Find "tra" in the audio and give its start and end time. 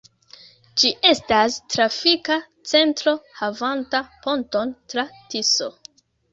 4.95-5.09